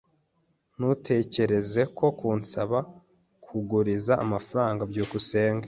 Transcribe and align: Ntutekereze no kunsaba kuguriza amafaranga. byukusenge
Ntutekereze 0.77 1.81
no 1.99 2.09
kunsaba 2.17 2.77
kuguriza 3.45 4.13
amafaranga. 4.25 4.81
byukusenge 4.91 5.59